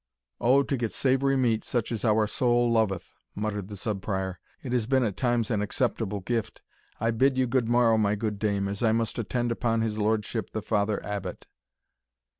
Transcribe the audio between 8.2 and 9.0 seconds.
dame, as I